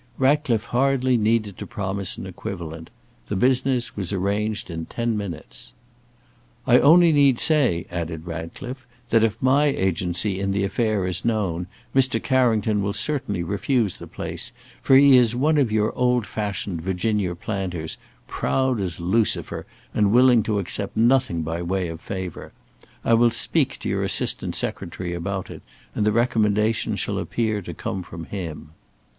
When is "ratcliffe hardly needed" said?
0.17-1.59